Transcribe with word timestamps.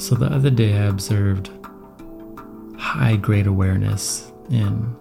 So 0.00 0.14
the 0.14 0.32
other 0.32 0.48
day 0.48 0.78
I 0.78 0.86
observed 0.86 1.50
high 2.78 3.16
grade 3.16 3.46
awareness 3.46 4.32
in 4.48 4.96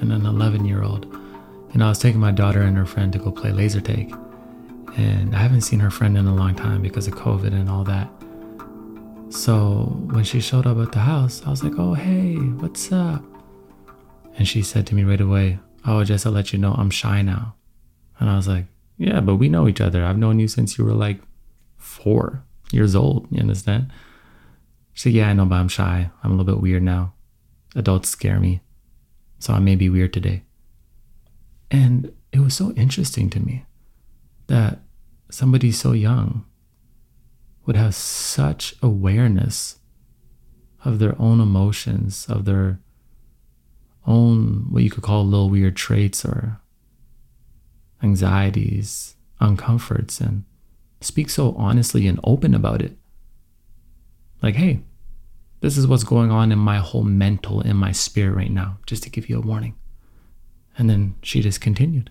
in 0.00 0.12
an 0.12 0.26
11 0.26 0.64
year 0.64 0.84
old. 0.84 1.06
And 1.72 1.82
I 1.82 1.88
was 1.88 1.98
taking 1.98 2.20
my 2.20 2.30
daughter 2.30 2.62
and 2.62 2.76
her 2.76 2.86
friend 2.86 3.12
to 3.14 3.18
go 3.18 3.32
play 3.32 3.50
laser 3.50 3.80
tag. 3.80 4.16
And 4.96 5.34
I 5.34 5.38
haven't 5.38 5.62
seen 5.62 5.80
her 5.80 5.90
friend 5.90 6.16
in 6.16 6.28
a 6.28 6.34
long 6.34 6.54
time 6.54 6.82
because 6.82 7.08
of 7.08 7.14
COVID 7.14 7.52
and 7.52 7.68
all 7.68 7.82
that. 7.84 8.08
So 9.30 9.86
when 10.12 10.22
she 10.22 10.40
showed 10.40 10.68
up 10.68 10.78
at 10.78 10.92
the 10.92 11.00
house, 11.00 11.42
I 11.44 11.50
was 11.50 11.64
like, 11.64 11.76
oh, 11.76 11.94
hey, 11.94 12.36
what's 12.36 12.92
up? 12.92 13.24
And 14.38 14.46
she 14.46 14.62
said 14.62 14.86
to 14.86 14.94
me 14.94 15.02
right 15.02 15.20
away, 15.20 15.58
oh, 15.84 16.04
just 16.04 16.22
to 16.22 16.30
let 16.30 16.52
you 16.52 16.60
know, 16.60 16.74
I'm 16.74 16.90
shy 16.90 17.22
now. 17.22 17.56
And 18.20 18.30
I 18.30 18.36
was 18.36 18.46
like, 18.46 18.66
yeah, 18.98 19.20
but 19.20 19.36
we 19.36 19.48
know 19.48 19.66
each 19.66 19.80
other. 19.80 20.04
I've 20.04 20.18
known 20.18 20.38
you 20.38 20.46
since 20.46 20.78
you 20.78 20.84
were 20.84 20.92
like 20.92 21.20
four 21.76 22.44
years 22.70 22.94
old. 22.94 23.26
You 23.32 23.40
understand? 23.40 23.90
She 24.92 25.02
said, 25.02 25.12
yeah, 25.12 25.28
I 25.28 25.32
know, 25.32 25.46
but 25.46 25.56
I'm 25.56 25.68
shy. 25.68 26.10
I'm 26.22 26.32
a 26.32 26.34
little 26.34 26.54
bit 26.54 26.62
weird 26.62 26.82
now. 26.82 27.14
Adults 27.74 28.10
scare 28.10 28.38
me. 28.38 28.60
So 29.38 29.52
I 29.54 29.58
may 29.58 29.74
be 29.74 29.88
weird 29.88 30.12
today. 30.12 30.44
And 31.70 32.12
it 32.32 32.40
was 32.40 32.54
so 32.54 32.72
interesting 32.72 33.30
to 33.30 33.40
me 33.40 33.64
that 34.46 34.80
somebody 35.30 35.72
so 35.72 35.92
young 35.92 36.44
would 37.64 37.76
have 37.76 37.94
such 37.94 38.74
awareness 38.82 39.78
of 40.84 40.98
their 40.98 41.20
own 41.20 41.40
emotions, 41.40 42.26
of 42.28 42.44
their 42.44 42.80
own, 44.06 44.66
what 44.68 44.82
you 44.82 44.90
could 44.90 45.02
call 45.02 45.24
little 45.24 45.48
weird 45.48 45.76
traits 45.76 46.24
or 46.24 46.60
anxieties, 48.02 49.14
uncomforts, 49.40 50.20
and 50.20 50.44
speak 51.00 51.30
so 51.30 51.52
honestly 51.52 52.06
and 52.06 52.20
open 52.24 52.52
about 52.54 52.82
it. 52.82 52.96
Like, 54.42 54.56
hey, 54.56 54.80
this 55.60 55.78
is 55.78 55.86
what's 55.86 56.04
going 56.04 56.30
on 56.30 56.50
in 56.50 56.58
my 56.58 56.78
whole 56.78 57.04
mental, 57.04 57.60
in 57.60 57.76
my 57.76 57.92
spirit 57.92 58.34
right 58.34 58.50
now, 58.50 58.78
just 58.86 59.04
to 59.04 59.10
give 59.10 59.28
you 59.28 59.38
a 59.38 59.46
warning. 59.46 59.76
And 60.76 60.90
then 60.90 61.14
she 61.22 61.40
just 61.40 61.60
continued. 61.60 62.10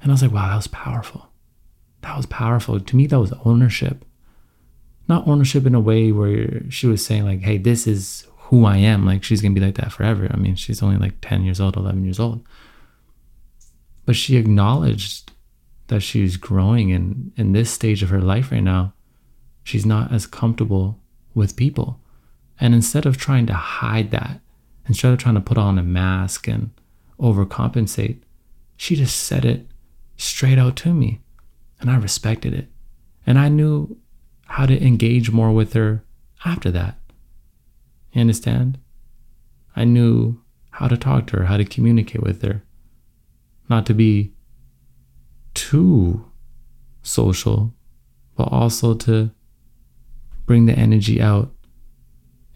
And 0.00 0.10
I 0.10 0.14
was 0.14 0.22
like, 0.22 0.32
wow, 0.32 0.48
that 0.48 0.56
was 0.56 0.68
powerful. 0.68 1.28
That 2.00 2.16
was 2.16 2.26
powerful. 2.26 2.80
To 2.80 2.96
me, 2.96 3.06
that 3.06 3.20
was 3.20 3.34
ownership. 3.44 4.04
Not 5.08 5.26
ownership 5.26 5.66
in 5.66 5.74
a 5.74 5.80
way 5.80 6.12
where 6.12 6.62
she 6.70 6.86
was 6.86 7.04
saying, 7.04 7.24
like, 7.24 7.40
hey, 7.40 7.58
this 7.58 7.86
is 7.86 8.26
who 8.36 8.64
I 8.64 8.78
am. 8.78 9.04
Like, 9.04 9.24
she's 9.24 9.42
going 9.42 9.54
to 9.54 9.60
be 9.60 9.66
like 9.66 9.76
that 9.76 9.92
forever. 9.92 10.28
I 10.30 10.36
mean, 10.36 10.54
she's 10.54 10.82
only 10.82 10.96
like 10.96 11.14
10 11.20 11.44
years 11.44 11.60
old, 11.60 11.76
11 11.76 12.04
years 12.04 12.20
old. 12.20 12.46
But 14.06 14.16
she 14.16 14.36
acknowledged 14.36 15.32
that 15.88 16.00
she's 16.00 16.36
growing 16.36 16.90
in, 16.90 17.32
in 17.36 17.52
this 17.52 17.70
stage 17.70 18.02
of 18.02 18.08
her 18.10 18.20
life 18.20 18.52
right 18.52 18.62
now. 18.62 18.94
She's 19.64 19.84
not 19.84 20.12
as 20.12 20.26
comfortable 20.26 20.98
with 21.38 21.56
people. 21.56 22.00
And 22.60 22.74
instead 22.74 23.06
of 23.06 23.16
trying 23.16 23.46
to 23.46 23.54
hide 23.54 24.10
that, 24.10 24.40
instead 24.86 25.12
of 25.12 25.18
trying 25.18 25.36
to 25.36 25.40
put 25.40 25.56
on 25.56 25.78
a 25.78 25.82
mask 25.82 26.48
and 26.48 26.70
overcompensate, 27.18 28.20
she 28.76 28.96
just 28.96 29.16
said 29.16 29.44
it 29.44 29.66
straight 30.16 30.58
out 30.58 30.76
to 30.76 30.92
me. 30.92 31.20
And 31.80 31.90
I 31.90 31.96
respected 31.96 32.52
it. 32.52 32.68
And 33.26 33.38
I 33.38 33.48
knew 33.48 33.96
how 34.46 34.66
to 34.66 34.84
engage 34.84 35.30
more 35.30 35.52
with 35.52 35.72
her 35.74 36.04
after 36.44 36.70
that. 36.72 36.98
You 38.12 38.22
understand? 38.22 38.78
I 39.76 39.84
knew 39.84 40.40
how 40.70 40.88
to 40.88 40.96
talk 40.96 41.28
to 41.28 41.38
her, 41.38 41.44
how 41.44 41.56
to 41.56 41.64
communicate 41.64 42.22
with 42.22 42.42
her, 42.42 42.64
not 43.68 43.86
to 43.86 43.94
be 43.94 44.32
too 45.54 46.24
social, 47.02 47.74
but 48.36 48.44
also 48.44 48.94
to 48.94 49.30
bring 50.48 50.64
the 50.64 50.72
energy 50.72 51.20
out 51.20 51.52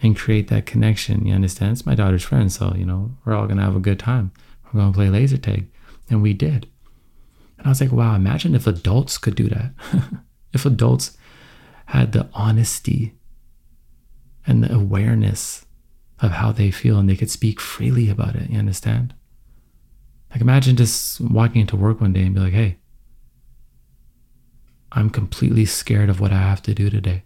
and 0.03 0.17
create 0.17 0.48
that 0.48 0.65
connection. 0.65 1.27
You 1.27 1.35
understand? 1.35 1.73
It's 1.73 1.87
my 1.87 1.95
daughter's 1.95 2.25
friend, 2.25 2.51
so 2.51 2.75
you 2.75 2.87
know 2.87 3.12
we're 3.25 3.35
all 3.35 3.47
gonna 3.47 3.62
have 3.62 3.77
a 3.77 3.81
good 3.81 3.98
time. 3.98 4.33
We're 4.65 4.81
gonna 4.81 4.95
play 4.95 5.11
laser 5.11 5.37
tag, 5.37 5.69
and 6.08 6.23
we 6.23 6.33
did. 6.33 6.67
And 7.58 7.67
I 7.67 7.69
was 7.69 7.83
like, 7.83 7.92
wow, 7.92 8.17
imagine 8.17 8.55
if 8.55 8.67
adults 8.67 9.19
could 9.19 9.36
do 9.36 9.48
that. 9.51 9.73
if 10.55 10.64
adults 10.64 11.19
had 11.86 12.13
the 12.13 12.29
honesty 12.33 13.13
and 14.47 14.64
the 14.64 14.75
awareness 14.75 15.67
of 16.20 16.31
how 16.31 16.51
they 16.51 16.70
feel, 16.70 16.98
and 16.98 17.11
they 17.11 17.17
could 17.17 17.31
speak 17.31 17.61
freely 17.61 18.08
about 18.08 18.35
it. 18.36 18.48
You 18.48 18.58
understand? 18.58 19.14
Like 20.31 20.41
imagine 20.41 20.77
just 20.77 21.20
walking 21.20 21.61
into 21.61 21.77
work 21.77 22.01
one 22.01 22.14
day 22.14 22.23
and 22.23 22.35
be 22.35 22.41
like, 22.41 22.55
hey. 22.55 22.79
I'm 24.95 25.11
completely 25.11 25.64
scared 25.67 26.11
of 26.11 26.20
what 26.20 26.33
I 26.33 26.39
have 26.39 26.63
to 26.63 26.75
do 26.75 26.91
today. 26.91 27.25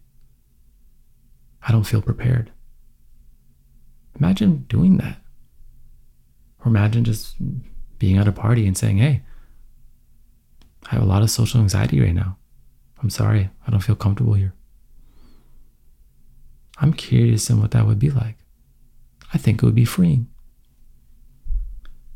I 1.66 1.72
don't 1.72 1.84
feel 1.84 2.02
prepared. 2.02 2.52
Imagine 4.18 4.64
doing 4.68 4.98
that. 4.98 5.18
Or 6.60 6.68
imagine 6.68 7.04
just 7.04 7.36
being 7.98 8.16
at 8.16 8.28
a 8.28 8.32
party 8.32 8.66
and 8.66 8.76
saying, 8.76 8.98
hey, 8.98 9.22
I 10.86 10.94
have 10.94 11.02
a 11.02 11.06
lot 11.06 11.22
of 11.22 11.30
social 11.30 11.60
anxiety 11.60 12.00
right 12.00 12.14
now. 12.14 12.38
I'm 13.02 13.10
sorry, 13.10 13.50
I 13.66 13.70
don't 13.70 13.82
feel 13.82 13.96
comfortable 13.96 14.34
here. 14.34 14.54
I'm 16.78 16.92
curious 16.92 17.50
in 17.50 17.60
what 17.60 17.72
that 17.72 17.86
would 17.86 17.98
be 17.98 18.10
like. 18.10 18.36
I 19.34 19.38
think 19.38 19.62
it 19.62 19.66
would 19.66 19.74
be 19.74 19.84
freeing. 19.84 20.28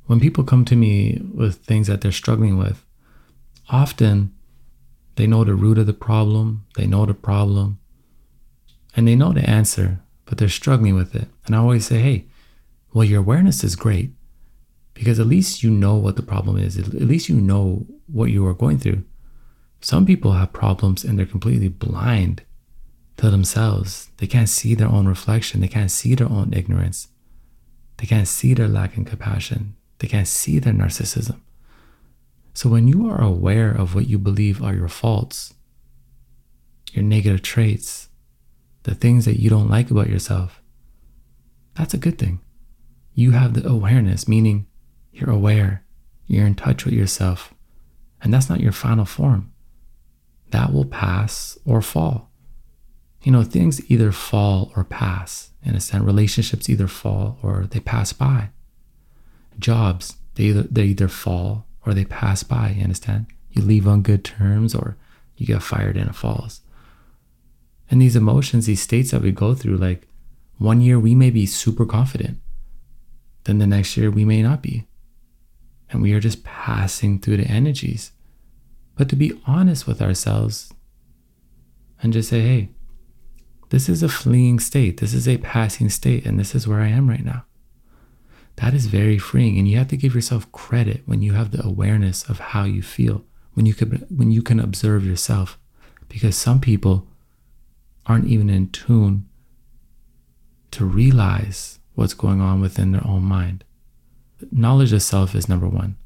When 0.07 0.21
people 0.21 0.45
come 0.45 0.65
to 0.67 0.77
me 0.77 1.21
with 1.35 1.57
things 1.57 1.87
that 1.89 2.01
they're 2.01 2.13
struggling 2.13 2.57
with, 2.57 2.85
often 3.69 4.33
they 5.17 5.27
know 5.27 5.45
the 5.45 5.55
root 5.55 5.79
of 5.79 5.87
the 5.87 5.93
problem, 5.93 6.67
they 6.77 6.87
know 6.87 7.05
the 7.05 7.15
problem, 7.15 7.80
and 8.97 9.07
they 9.07 9.15
know 9.15 9.33
the 9.33 9.49
answer, 9.49 10.01
but 10.25 10.39
they're 10.39 10.49
struggling 10.49 10.95
with 10.95 11.15
it. 11.15 11.29
And 11.47 11.55
I 11.55 11.59
always 11.59 11.87
say, 11.87 12.01
hey, 12.01 12.27
well, 12.93 13.05
your 13.05 13.21
awareness 13.21 13.63
is 13.63 13.77
great 13.77 14.11
because 14.95 15.19
at 15.21 15.27
least 15.27 15.63
you 15.63 15.71
know 15.71 15.95
what 15.95 16.17
the 16.17 16.23
problem 16.23 16.59
is. 16.59 16.77
At 16.77 16.93
least 16.93 17.29
you 17.29 17.41
know 17.41 17.87
what 18.07 18.31
you 18.31 18.47
are 18.47 18.55
going 18.55 18.79
through. 18.79 19.05
Some 19.81 20.05
people 20.05 20.33
have 20.33 20.53
problems 20.53 21.05
and 21.05 21.19
they're 21.19 21.27
completely 21.27 21.69
blind 21.69 22.43
to 23.17 23.31
themselves. 23.31 24.11
They 24.19 24.27
can't 24.27 24.49
see 24.49 24.75
their 24.75 24.89
own 24.89 25.07
reflection. 25.07 25.61
They 25.61 25.69
can't 25.69 25.91
see 25.91 26.15
their 26.15 26.29
own 26.29 26.53
ignorance. 26.53 27.09
They 27.97 28.07
can't 28.07 28.29
see 28.29 28.55
their 28.55 28.69
lack 28.69 28.97
in 28.97 29.05
compassion. 29.05 29.77
They 29.99 30.09
can't 30.09 30.29
see 30.29 30.59
their 30.59 30.73
narcissism. 30.73 31.41
So 32.53 32.69
when 32.69 32.89
you 32.89 33.09
are 33.09 33.23
aware 33.23 33.71
of 33.71 33.95
what 33.95 34.09
you 34.09 34.19
believe 34.19 34.63
are 34.63 34.75
your 34.75 34.89
faults, 34.89 35.55
your 36.93 37.05
negative 37.05 37.43
traits, 37.43 38.10
the 38.85 38.95
things 38.95 39.25
that 39.25 39.41
you 39.41 39.51
don't 39.51 39.69
like 39.69 39.91
about 39.91 40.09
yourself, 40.09 40.63
that's 41.77 41.95
a 41.95 41.99
good 41.99 42.19
thing. 42.19 42.41
You 43.15 43.33
have 43.33 43.55
the 43.55 43.69
awareness, 43.69 44.29
meaning 44.29 44.67
you're 45.13 45.31
aware, 45.31 45.85
you're 46.27 46.47
in 46.47 46.55
touch 46.55 46.85
with 46.85 46.95
yourself, 46.95 47.53
and 48.23 48.33
that's 48.33 48.49
not 48.49 48.61
your 48.61 48.73
final 48.73 49.05
form. 49.05 49.53
That 50.51 50.73
will 50.73 50.85
pass 50.85 51.59
or 51.65 51.83
fall. 51.83 52.31
You 53.23 53.33
know, 53.33 53.43
things 53.43 53.89
either 53.91 54.13
fall 54.13 54.73
or 54.77 54.85
pass. 54.85 55.51
In 55.63 55.75
a 55.75 55.81
sense, 55.81 56.03
relationships 56.03 56.71
either 56.71 56.87
fall 56.87 57.39
or 57.43 57.67
they 57.71 57.81
pass 57.81 58.13
by. 58.13 58.49
Jobs, 59.59 60.17
they 60.37 60.45
either, 60.45 60.63
they 60.63 60.85
either 60.85 61.09
fall 61.09 61.67
or 61.85 61.93
they 61.93 62.07
pass 62.07 62.43
by. 62.43 62.71
You 62.71 62.85
understand? 62.85 63.27
You 63.51 63.63
leave 63.63 63.87
on 63.87 64.03
good 64.03 64.25
terms 64.25 64.75
or 64.75 64.97
you 65.37 65.47
get 65.47 65.63
fired 65.63 65.97
and 65.97 66.09
it 66.09 66.15
falls. 66.15 66.63
And 67.91 68.01
these 68.01 68.17
emotions, 68.17 68.67
these 68.67 68.81
states 68.81 69.11
that 69.11 69.23
we 69.23 69.33
go 69.33 69.55
through, 69.55 69.77
like 69.77 70.07
one 70.59 70.81
year 70.81 70.99
we 70.99 71.15
may 71.15 71.31
be 71.31 71.45
super 71.45 71.85
confident, 71.85 72.39
then 73.45 73.59
the 73.59 73.67
next 73.67 73.97
year 73.97 74.11
we 74.11 74.25
may 74.25 74.43
not 74.43 74.63
be. 74.63 74.87
And 75.91 76.01
we 76.01 76.13
are 76.13 76.21
just 76.21 76.45
passing 76.45 77.19
through 77.19 77.39
the 77.39 77.51
energies. 77.51 78.13
But 78.97 79.09
to 79.09 79.17
be 79.17 79.41
honest 79.47 79.87
with 79.87 80.01
ourselves 80.01 80.73
and 82.01 82.13
just 82.13 82.29
say, 82.29 82.41
hey, 82.43 82.69
this 83.71 83.89
is 83.89 84.03
a 84.03 84.09
fleeing 84.09 84.61
state, 84.61 85.01
this 85.01 85.15
is 85.15 85.27
a 85.27 85.39
passing 85.39 85.89
state, 85.89 86.27
and 86.27 86.39
this 86.39 86.55
is 86.55 86.69
where 86.69 86.81
I 86.81 86.89
am 86.89 87.09
right 87.09 87.25
now. 87.25 87.45
That 88.57 88.75
is 88.75 88.87
very 88.87 89.19
freeing. 89.19 89.59
And 89.59 89.67
you 89.67 89.79
have 89.79 89.89
to 89.89 89.97
give 89.97 90.15
yourself 90.15 90.51
credit 90.53 91.03
when 91.07 91.23
you 91.23 91.33
have 91.33 91.51
the 91.51 91.65
awareness 91.65 92.29
of 92.29 92.39
how 92.39 92.65
you 92.65 92.83
feel, 92.83 93.25
when 93.55 93.67
you 93.67 93.75
can, 93.75 94.07
when 94.15 94.31
you 94.31 94.43
can 94.43 94.61
observe 94.61 95.05
yourself. 95.05 95.59
Because 96.09 96.37
some 96.37 96.61
people 96.61 97.07
aren't 98.11 98.27
even 98.27 98.51
in 98.51 98.69
tune 98.71 99.25
to 100.73 100.85
realize 100.85 101.79
what's 101.95 102.13
going 102.13 102.41
on 102.41 102.61
within 102.61 102.91
their 102.91 103.07
own 103.07 103.23
mind. 103.23 103.63
Knowledge 104.51 104.93
of 104.93 105.01
self 105.01 105.37
is 105.37 105.49
number 105.49 105.69
one. 105.69 105.97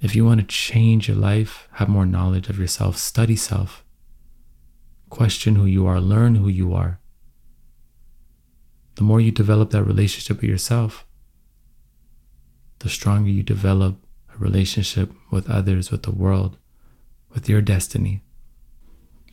If 0.00 0.16
you 0.16 0.24
want 0.24 0.40
to 0.40 0.46
change 0.46 1.06
your 1.06 1.16
life, 1.16 1.68
have 1.74 1.88
more 1.88 2.04
knowledge 2.04 2.48
of 2.48 2.58
yourself, 2.58 2.96
study 2.96 3.36
self, 3.36 3.84
question 5.10 5.54
who 5.54 5.64
you 5.64 5.86
are, 5.86 6.00
learn 6.00 6.34
who 6.34 6.48
you 6.48 6.74
are. 6.74 6.98
The 8.96 9.04
more 9.04 9.20
you 9.20 9.30
develop 9.30 9.70
that 9.70 9.84
relationship 9.84 10.40
with 10.40 10.50
yourself, 10.50 11.06
the 12.80 12.88
stronger 12.88 13.30
you 13.30 13.44
develop 13.44 14.04
a 14.34 14.38
relationship 14.38 15.12
with 15.30 15.48
others, 15.48 15.92
with 15.92 16.02
the 16.02 16.10
world, 16.10 16.58
with 17.30 17.48
your 17.48 17.62
destiny. 17.62 18.22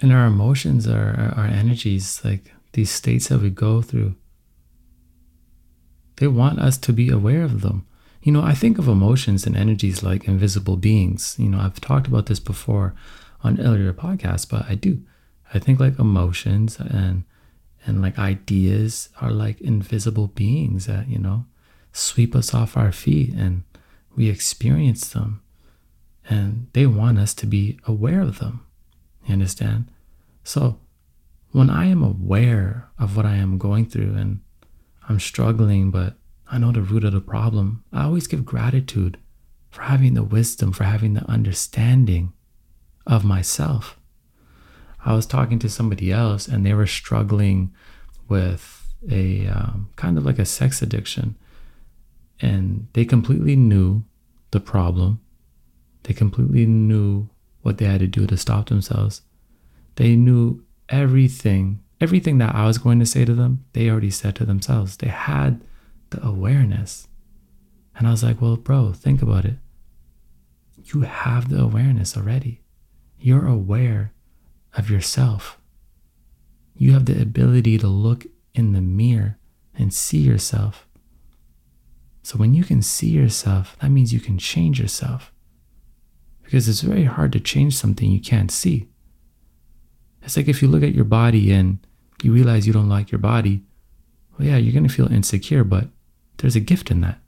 And 0.01 0.11
our 0.11 0.25
emotions 0.25 0.87
are 0.87 1.33
our 1.35 1.45
energies, 1.45 2.21
like 2.23 2.51
these 2.73 2.91
states 2.91 3.29
that 3.29 3.39
we 3.39 3.49
go 3.49 3.81
through. 3.81 4.15
They 6.17 6.27
want 6.27 6.59
us 6.59 6.77
to 6.79 6.93
be 6.93 7.09
aware 7.09 7.43
of 7.43 7.61
them. 7.61 7.85
You 8.21 8.31
know, 8.31 8.41
I 8.41 8.53
think 8.53 8.77
of 8.77 8.87
emotions 8.87 9.45
and 9.45 9.55
energies 9.55 10.03
like 10.03 10.27
invisible 10.27 10.77
beings. 10.77 11.35
You 11.37 11.49
know, 11.49 11.59
I've 11.59 11.81
talked 11.81 12.07
about 12.07 12.27
this 12.27 12.39
before 12.39 12.93
on 13.43 13.59
earlier 13.59 13.93
podcasts, 13.93 14.49
but 14.49 14.65
I 14.69 14.75
do. 14.75 15.01
I 15.53 15.59
think 15.59 15.79
like 15.79 15.99
emotions 15.99 16.79
and 16.79 17.23
and 17.85 18.01
like 18.01 18.17
ideas 18.17 19.09
are 19.19 19.31
like 19.31 19.59
invisible 19.59 20.27
beings 20.27 20.85
that, 20.85 21.09
you 21.09 21.19
know, 21.19 21.45
sweep 21.91 22.35
us 22.35 22.53
off 22.53 22.77
our 22.77 22.91
feet 22.91 23.33
and 23.33 23.63
we 24.15 24.29
experience 24.29 25.09
them. 25.09 25.41
And 26.29 26.67
they 26.71 26.85
want 26.85 27.19
us 27.19 27.33
to 27.35 27.45
be 27.45 27.77
aware 27.85 28.21
of 28.21 28.39
them. 28.39 28.65
You 29.25 29.33
understand? 29.33 29.89
So 30.43 30.79
when 31.51 31.69
I 31.69 31.85
am 31.85 32.03
aware 32.03 32.89
of 32.99 33.15
what 33.15 33.25
I 33.25 33.35
am 33.35 33.57
going 33.57 33.85
through 33.85 34.15
and 34.15 34.41
I'm 35.07 35.19
struggling, 35.19 35.91
but 35.91 36.15
I 36.51 36.57
know 36.57 36.71
the 36.71 36.81
root 36.81 37.03
of 37.03 37.13
the 37.13 37.21
problem, 37.21 37.83
I 37.93 38.03
always 38.03 38.27
give 38.27 38.45
gratitude 38.45 39.17
for 39.69 39.83
having 39.83 40.13
the 40.13 40.23
wisdom, 40.23 40.71
for 40.71 40.83
having 40.83 41.13
the 41.13 41.29
understanding 41.29 42.33
of 43.07 43.23
myself. 43.23 43.99
I 45.05 45.13
was 45.13 45.25
talking 45.25 45.59
to 45.59 45.69
somebody 45.69 46.11
else 46.11 46.47
and 46.47 46.65
they 46.65 46.73
were 46.73 46.87
struggling 46.87 47.73
with 48.29 48.93
a 49.09 49.47
um, 49.47 49.89
kind 49.95 50.17
of 50.17 50.25
like 50.25 50.39
a 50.39 50.45
sex 50.45 50.81
addiction. 50.81 51.35
And 52.41 52.87
they 52.93 53.05
completely 53.05 53.55
knew 53.55 54.03
the 54.51 54.59
problem, 54.59 55.19
they 56.03 56.13
completely 56.13 56.65
knew 56.65 57.29
what 57.63 57.79
they 57.79 57.85
had 57.85 57.99
to 58.01 58.07
do 58.07 58.27
to 58.27 58.37
stop 58.37 58.69
themselves. 58.69 59.21
They 59.95 60.15
knew 60.15 60.63
everything, 60.89 61.81
everything 61.99 62.37
that 62.37 62.53
I 62.53 62.65
was 62.65 62.77
going 62.77 62.99
to 62.99 63.05
say 63.05 63.25
to 63.25 63.33
them, 63.33 63.65
they 63.73 63.89
already 63.89 64.11
said 64.11 64.35
to 64.35 64.45
themselves. 64.45 64.97
They 64.97 65.07
had 65.07 65.63
the 66.11 66.23
awareness. 66.25 67.07
And 67.95 68.07
I 68.07 68.11
was 68.11 68.23
like, 68.23 68.41
well, 68.41 68.57
bro, 68.57 68.93
think 68.93 69.21
about 69.21 69.45
it. 69.45 69.55
You 70.85 71.01
have 71.01 71.49
the 71.49 71.61
awareness 71.61 72.15
already. 72.17 72.61
You're 73.17 73.47
aware 73.47 74.13
of 74.75 74.89
yourself. 74.89 75.57
You 76.75 76.93
have 76.93 77.05
the 77.05 77.21
ability 77.21 77.77
to 77.77 77.87
look 77.87 78.25
in 78.53 78.73
the 78.73 78.81
mirror 78.81 79.37
and 79.75 79.93
see 79.93 80.19
yourself. 80.19 80.87
So 82.23 82.37
when 82.37 82.53
you 82.53 82.63
can 82.63 82.81
see 82.81 83.09
yourself, 83.09 83.77
that 83.81 83.91
means 83.91 84.13
you 84.13 84.19
can 84.19 84.37
change 84.37 84.79
yourself. 84.79 85.32
Because 86.43 86.69
it's 86.69 86.81
very 86.81 87.05
hard 87.05 87.31
to 87.33 87.39
change 87.39 87.75
something 87.75 88.11
you 88.11 88.21
can't 88.21 88.51
see. 88.51 88.87
It's 90.21 90.37
like 90.37 90.47
if 90.47 90.61
you 90.61 90.67
look 90.67 90.83
at 90.83 90.95
your 90.95 91.05
body 91.05 91.51
and 91.51 91.79
you 92.21 92.31
realize 92.31 92.67
you 92.67 92.73
don't 92.73 92.89
like 92.89 93.11
your 93.11 93.19
body, 93.19 93.63
well, 94.37 94.47
yeah, 94.47 94.57
you're 94.57 94.73
going 94.73 94.87
to 94.87 94.93
feel 94.93 95.11
insecure, 95.11 95.63
but 95.63 95.87
there's 96.37 96.55
a 96.55 96.61
gift 96.61 96.91
in 96.91 97.01
that. 97.01 97.19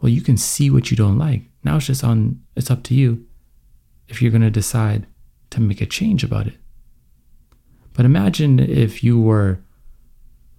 Well, 0.00 0.10
you 0.10 0.20
can 0.20 0.36
see 0.36 0.70
what 0.70 0.90
you 0.90 0.96
don't 0.96 1.18
like. 1.18 1.42
Now 1.62 1.76
it's 1.76 1.86
just 1.86 2.04
on, 2.04 2.42
it's 2.56 2.70
up 2.70 2.82
to 2.84 2.94
you 2.94 3.26
if 4.08 4.20
you're 4.20 4.30
going 4.30 4.42
to 4.42 4.50
decide 4.50 5.06
to 5.50 5.60
make 5.60 5.80
a 5.80 5.86
change 5.86 6.22
about 6.22 6.46
it. 6.46 6.56
But 7.94 8.04
imagine 8.04 8.58
if 8.58 9.02
you 9.02 9.20
were, 9.20 9.60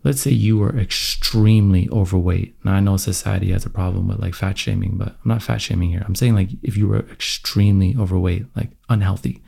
let's 0.05 0.21
say 0.21 0.29
you 0.29 0.55
were 0.59 0.77
extremely 0.77 1.89
overweight. 1.89 2.55
Now 2.63 2.75
I 2.75 2.79
know 2.79 2.95
society 2.95 3.51
has 3.51 3.65
a 3.65 3.71
problem 3.71 4.07
with 4.07 4.19
like 4.19 4.35
fat 4.35 4.55
shaming, 4.55 4.97
but 4.97 5.09
I'm 5.09 5.29
not 5.29 5.41
fat 5.41 5.57
shaming 5.57 5.89
here. 5.89 6.03
I'm 6.05 6.13
saying 6.13 6.35
like 6.35 6.49
if 6.61 6.77
you 6.77 6.87
were 6.87 6.99
extremely 6.99 7.95
overweight, 7.97 8.45
like 8.55 8.69
unhealthy, 8.87 9.41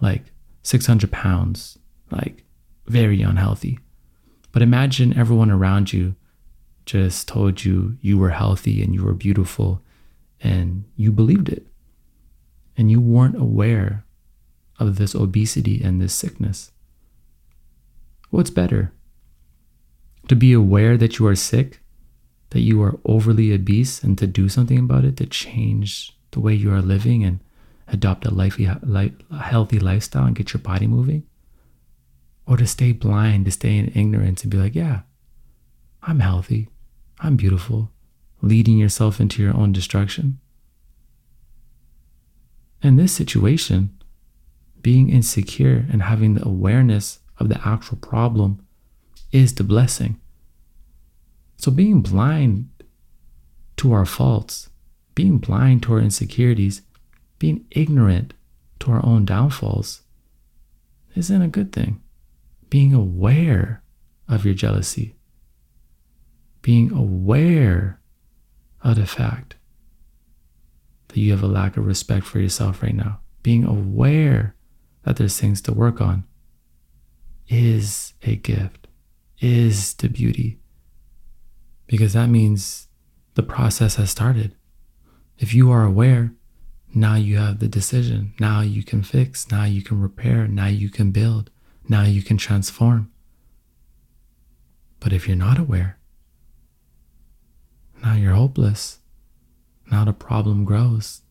like 0.00 0.24
600 0.64 1.12
pounds, 1.12 1.78
like 2.10 2.44
very 2.88 3.22
unhealthy. 3.22 3.78
But 4.50 4.62
imagine 4.62 5.16
everyone 5.16 5.52
around 5.52 5.92
you 5.92 6.16
just 6.84 7.28
told 7.28 7.64
you 7.64 7.96
you 8.00 8.18
were 8.18 8.30
healthy 8.30 8.82
and 8.82 8.92
you 8.92 9.04
were 9.04 9.14
beautiful 9.14 9.82
and 10.40 10.84
you 10.96 11.12
believed 11.12 11.48
it. 11.48 11.68
And 12.76 12.90
you 12.90 13.00
weren't 13.00 13.40
aware 13.40 14.04
of 14.80 14.96
this 14.96 15.14
obesity 15.14 15.80
and 15.80 16.02
this 16.02 16.12
sickness. 16.12 16.72
What's 18.30 18.50
better? 18.50 18.92
To 20.28 20.36
be 20.36 20.52
aware 20.52 20.96
that 20.96 21.18
you 21.18 21.26
are 21.26 21.34
sick, 21.34 21.80
that 22.50 22.60
you 22.60 22.82
are 22.82 22.98
overly 23.04 23.52
obese, 23.52 24.02
and 24.02 24.16
to 24.18 24.26
do 24.26 24.48
something 24.48 24.78
about 24.78 25.04
it, 25.04 25.16
to 25.18 25.26
change 25.26 26.16
the 26.30 26.40
way 26.40 26.54
you 26.54 26.72
are 26.72 26.82
living 26.82 27.24
and 27.24 27.40
adopt 27.88 28.26
a, 28.26 28.30
lifey, 28.30 28.66
a 29.30 29.38
healthy 29.38 29.78
lifestyle 29.78 30.26
and 30.26 30.36
get 30.36 30.52
your 30.52 30.60
body 30.60 30.86
moving? 30.86 31.24
Or 32.46 32.56
to 32.56 32.66
stay 32.66 32.92
blind, 32.92 33.44
to 33.44 33.50
stay 33.50 33.78
in 33.78 33.92
ignorance 33.94 34.42
and 34.42 34.50
be 34.50 34.58
like, 34.58 34.74
yeah, 34.74 35.00
I'm 36.02 36.20
healthy, 36.20 36.68
I'm 37.20 37.36
beautiful, 37.36 37.90
leading 38.40 38.78
yourself 38.78 39.20
into 39.20 39.42
your 39.42 39.54
own 39.54 39.72
destruction? 39.72 40.38
In 42.82 42.96
this 42.96 43.12
situation, 43.12 43.96
being 44.80 45.08
insecure 45.08 45.86
and 45.92 46.02
having 46.02 46.34
the 46.34 46.46
awareness 46.46 47.20
of 47.38 47.48
the 47.48 47.60
actual 47.66 47.98
problem 47.98 48.66
is 49.32 49.54
the 49.54 49.64
blessing. 49.64 50.20
So, 51.56 51.70
being 51.70 52.02
blind 52.02 52.68
to 53.78 53.92
our 53.92 54.06
faults, 54.06 54.70
being 55.14 55.38
blind 55.38 55.82
to 55.84 55.94
our 55.94 56.00
insecurities, 56.00 56.82
being 57.38 57.64
ignorant 57.70 58.34
to 58.80 58.92
our 58.92 59.04
own 59.04 59.24
downfalls 59.24 60.02
isn't 61.14 61.42
a 61.42 61.48
good 61.48 61.72
thing. 61.72 62.00
Being 62.70 62.94
aware 62.94 63.82
of 64.28 64.44
your 64.44 64.54
jealousy, 64.54 65.14
being 66.62 66.92
aware 66.92 68.00
of 68.82 68.96
the 68.96 69.06
fact 69.06 69.56
that 71.08 71.18
you 71.18 71.30
have 71.32 71.42
a 71.42 71.46
lack 71.46 71.76
of 71.76 71.86
respect 71.86 72.26
for 72.26 72.38
yourself 72.38 72.82
right 72.82 72.94
now, 72.94 73.20
being 73.42 73.64
aware 73.64 74.54
that 75.02 75.16
there's 75.16 75.38
things 75.38 75.60
to 75.62 75.72
work 75.72 76.00
on 76.00 76.24
is 77.48 78.14
a 78.22 78.36
gift, 78.36 78.81
is 79.42 79.94
the 79.94 80.08
beauty. 80.08 80.58
Because 81.86 82.14
that 82.14 82.28
means 82.28 82.88
the 83.34 83.42
process 83.42 83.96
has 83.96 84.10
started. 84.10 84.54
If 85.38 85.52
you 85.52 85.70
are 85.70 85.84
aware, 85.84 86.32
now 86.94 87.16
you 87.16 87.38
have 87.38 87.58
the 87.58 87.68
decision. 87.68 88.34
Now 88.38 88.60
you 88.60 88.82
can 88.82 89.02
fix. 89.02 89.50
Now 89.50 89.64
you 89.64 89.82
can 89.82 90.00
repair. 90.00 90.46
Now 90.46 90.68
you 90.68 90.88
can 90.88 91.10
build. 91.10 91.50
Now 91.88 92.04
you 92.04 92.22
can 92.22 92.36
transform. 92.36 93.10
But 95.00 95.12
if 95.12 95.26
you're 95.26 95.36
not 95.36 95.58
aware, 95.58 95.98
now 98.02 98.14
you're 98.14 98.34
hopeless. 98.34 99.00
Now 99.90 100.04
the 100.04 100.12
problem 100.12 100.64
grows. 100.64 101.22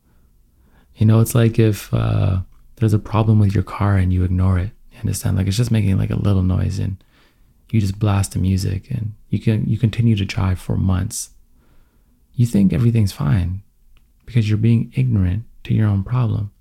You 0.96 1.06
know, 1.06 1.22
it's 1.22 1.34
like 1.34 1.58
if 1.58 1.94
uh, 1.94 2.42
there's 2.76 2.94
a 2.94 3.00
problem 3.00 3.40
with 3.40 3.56
your 3.56 3.64
car 3.64 3.96
and 3.96 4.12
you 4.12 4.24
ignore 4.24 4.60
it. 4.60 4.72
You 4.92 5.00
understand? 5.00 5.38
Like 5.38 5.48
it's 5.48 5.58
just 5.58 5.72
making 5.72 5.98
like 5.98 6.10
a 6.10 6.16
little 6.16 6.44
noise 6.44 6.80
and 6.80 7.02
you 7.74 7.80
just 7.80 8.00
blast 8.00 8.34
the 8.34 8.40
music 8.40 8.92
and 8.92 9.14
you 9.30 9.40
can 9.40 9.66
you 9.66 9.78
continue 9.78 10.16
to 10.16 10.26
drive 10.26 10.60
for 10.60 10.76
months. 10.76 11.32
You 12.34 12.46
think 12.46 12.74
everything's 12.74 13.12
fine 13.12 13.64
because 14.26 14.50
you're 14.50 14.58
being 14.58 14.92
ignorant 14.96 15.44
to 15.64 15.74
your 15.74 15.88
own 15.88 16.04
problem. 16.04 16.52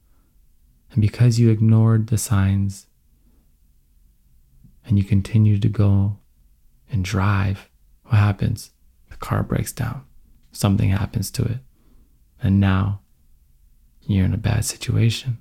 And 0.93 1.01
because 1.01 1.39
you 1.39 1.51
ignored 1.51 2.09
the 2.09 2.19
signs 2.19 2.87
and 4.85 4.99
you 4.99 5.05
continue 5.05 5.59
to 5.59 5.69
go 5.69 6.19
and 6.91 7.05
drive, 7.05 7.69
what 8.05 8.17
happens? 8.17 8.71
The 9.09 9.17
car 9.17 9.43
breaks 9.43 9.73
down. 9.73 10.05
Something 10.53 10.91
happens 10.91 11.31
to 11.33 11.45
it. 11.45 11.59
And 12.43 12.59
now 12.59 13.01
you're 14.03 14.25
in 14.25 14.35
a 14.35 14.39
bad 14.39 14.65
situation. 14.65 15.39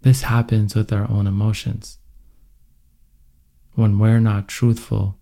This 0.00 0.22
happens 0.22 0.74
with 0.74 0.92
our 0.92 1.10
own 1.10 1.26
emotions. 1.26 1.98
When 3.78 4.00
we're 4.00 4.18
not 4.18 4.48
truthful 4.48 5.16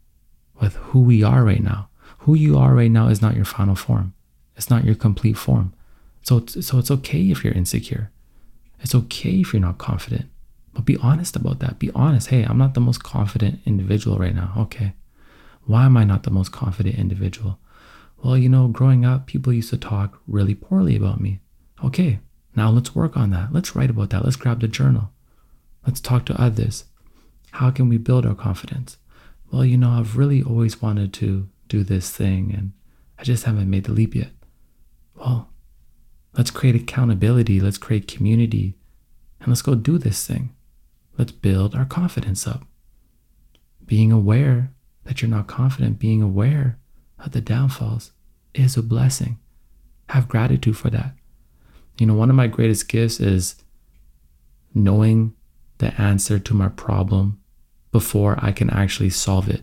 with 0.62 0.76
who 0.76 1.02
we 1.02 1.22
are 1.22 1.44
right 1.44 1.62
now, 1.62 1.90
who 2.20 2.34
you 2.34 2.56
are 2.56 2.72
right 2.72 2.90
now 2.90 3.08
is 3.08 3.20
not 3.20 3.36
your 3.36 3.44
final 3.44 3.74
form. 3.74 4.14
It's 4.56 4.70
not 4.70 4.86
your 4.86 4.94
complete 4.94 5.36
form. 5.36 5.74
So, 6.22 6.42
so 6.46 6.78
it's 6.78 6.90
okay 6.90 7.30
if 7.30 7.44
you're 7.44 7.52
insecure. 7.52 8.10
It's 8.80 8.94
okay 8.94 9.40
if 9.40 9.52
you're 9.52 9.60
not 9.60 9.76
confident. 9.76 10.30
But 10.72 10.86
be 10.86 10.96
honest 10.96 11.36
about 11.36 11.58
that. 11.58 11.78
Be 11.78 11.90
honest. 11.94 12.28
Hey, 12.28 12.44
I'm 12.44 12.56
not 12.56 12.72
the 12.72 12.80
most 12.80 13.04
confident 13.04 13.60
individual 13.66 14.16
right 14.16 14.34
now. 14.34 14.54
Okay. 14.56 14.94
Why 15.66 15.84
am 15.84 15.98
I 15.98 16.04
not 16.04 16.22
the 16.22 16.30
most 16.30 16.50
confident 16.50 16.98
individual? 16.98 17.58
Well, 18.24 18.38
you 18.38 18.48
know, 18.48 18.68
growing 18.68 19.04
up, 19.04 19.26
people 19.26 19.52
used 19.52 19.68
to 19.68 19.76
talk 19.76 20.18
really 20.26 20.54
poorly 20.54 20.96
about 20.96 21.20
me. 21.20 21.40
Okay, 21.84 22.20
now 22.56 22.70
let's 22.70 22.94
work 22.94 23.18
on 23.18 23.32
that. 23.32 23.52
Let's 23.52 23.76
write 23.76 23.90
about 23.90 24.08
that. 24.10 24.24
Let's 24.24 24.36
grab 24.36 24.60
the 24.60 24.66
journal. 24.68 25.10
Let's 25.86 26.00
talk 26.00 26.24
to 26.24 26.40
others. 26.40 26.84
How 27.56 27.70
can 27.70 27.88
we 27.88 27.98
build 27.98 28.26
our 28.26 28.34
confidence? 28.34 28.98
Well, 29.50 29.64
you 29.64 29.76
know, 29.76 29.90
I've 29.90 30.16
really 30.16 30.42
always 30.42 30.82
wanted 30.82 31.12
to 31.14 31.48
do 31.68 31.82
this 31.82 32.10
thing 32.10 32.52
and 32.56 32.72
I 33.18 33.24
just 33.24 33.44
haven't 33.44 33.70
made 33.70 33.84
the 33.84 33.92
leap 33.92 34.14
yet. 34.14 34.30
Well, 35.14 35.50
Let's 36.36 36.50
create 36.50 36.76
accountability. 36.76 37.60
Let's 37.60 37.78
create 37.78 38.06
community. 38.06 38.74
And 39.40 39.48
let's 39.48 39.62
go 39.62 39.74
do 39.74 39.98
this 39.98 40.26
thing. 40.26 40.52
let's 41.18 41.32
build 41.32 41.74
our 41.74 41.86
confidence 41.86 42.46
up. 42.46 42.66
Being 43.86 44.12
aware 44.12 44.70
that 45.04 45.22
you're 45.22 45.30
not 45.30 45.46
confident, 45.46 45.98
being 45.98 46.20
aware 46.20 46.78
of 47.18 47.32
the 47.32 47.40
downfalls 47.40 48.12
is 48.52 48.76
a 48.76 48.82
blessing. 48.82 49.38
Have 50.10 50.28
gratitude 50.28 50.76
for 50.76 50.90
that. 50.90 51.14
You 51.98 52.04
know, 52.04 52.12
one 52.12 52.28
of 52.28 52.36
my 52.36 52.48
greatest 52.48 52.88
gifts 52.88 53.18
is 53.18 53.54
knowing 54.74 55.34
the 55.78 55.98
answer 55.98 56.38
to 56.38 56.52
my 56.52 56.68
problem 56.68 57.40
before 57.96 58.38
I 58.42 58.52
can 58.52 58.68
actually 58.68 59.08
solve 59.08 59.48
it. 59.48 59.62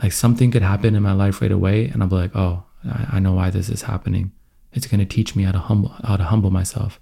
Like 0.00 0.12
something 0.12 0.52
could 0.52 0.62
happen 0.62 0.94
in 0.94 1.02
my 1.02 1.12
life 1.12 1.42
right 1.42 1.50
away, 1.50 1.88
and 1.88 2.00
I'll 2.00 2.08
be 2.08 2.14
like, 2.14 2.36
oh, 2.36 2.62
I, 2.84 3.16
I 3.16 3.18
know 3.18 3.32
why 3.32 3.50
this 3.50 3.68
is 3.68 3.82
happening. 3.82 4.30
It's 4.72 4.86
gonna 4.86 5.04
teach 5.04 5.34
me 5.34 5.42
how 5.42 5.50
to 5.50 5.58
humble 5.58 5.88
how 6.04 6.16
to 6.16 6.22
humble 6.22 6.52
myself. 6.52 7.00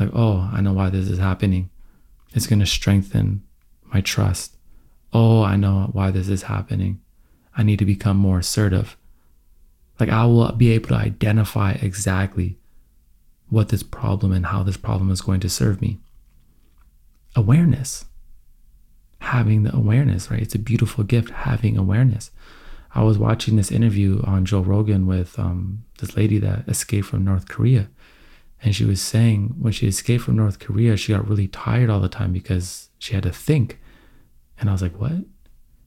Like, 0.00 0.10
oh, 0.12 0.50
I 0.52 0.60
know 0.60 0.72
why 0.72 0.90
this 0.90 1.08
is 1.08 1.20
happening. 1.20 1.70
It's 2.34 2.48
gonna 2.48 2.66
strengthen 2.66 3.44
my 3.84 4.00
trust. 4.00 4.56
Oh, 5.12 5.44
I 5.44 5.54
know 5.54 5.90
why 5.92 6.10
this 6.10 6.28
is 6.28 6.42
happening. 6.54 7.00
I 7.56 7.62
need 7.62 7.78
to 7.78 7.84
become 7.94 8.16
more 8.16 8.40
assertive. 8.40 8.96
Like 10.00 10.08
I 10.08 10.24
will 10.24 10.50
be 10.52 10.72
able 10.72 10.88
to 10.88 10.96
identify 10.96 11.72
exactly 11.80 12.58
what 13.48 13.68
this 13.68 13.84
problem 13.84 14.32
and 14.32 14.46
how 14.46 14.64
this 14.64 14.76
problem 14.76 15.12
is 15.12 15.20
going 15.20 15.38
to 15.40 15.48
serve 15.48 15.80
me. 15.80 16.00
Awareness. 17.36 18.06
Having 19.32 19.62
the 19.62 19.74
awareness, 19.74 20.30
right? 20.30 20.42
It's 20.42 20.54
a 20.54 20.58
beautiful 20.58 21.04
gift 21.04 21.30
having 21.30 21.78
awareness. 21.78 22.30
I 22.94 23.02
was 23.02 23.16
watching 23.16 23.56
this 23.56 23.72
interview 23.72 24.20
on 24.24 24.44
Joe 24.44 24.60
Rogan 24.60 25.06
with 25.06 25.38
um, 25.38 25.84
this 25.98 26.16
lady 26.16 26.38
that 26.40 26.68
escaped 26.68 27.06
from 27.06 27.24
North 27.24 27.48
Korea. 27.48 27.88
And 28.62 28.74
she 28.74 28.84
was 28.84 29.00
saying 29.00 29.54
when 29.58 29.72
she 29.72 29.88
escaped 29.88 30.24
from 30.24 30.36
North 30.36 30.58
Korea, 30.58 30.98
she 30.98 31.14
got 31.14 31.26
really 31.26 31.48
tired 31.48 31.88
all 31.88 32.00
the 32.00 32.10
time 32.10 32.32
because 32.32 32.90
she 32.98 33.14
had 33.14 33.22
to 33.22 33.32
think. 33.32 33.80
And 34.58 34.68
I 34.68 34.72
was 34.72 34.82
like, 34.82 35.00
what? 35.00 35.12
And 35.12 35.26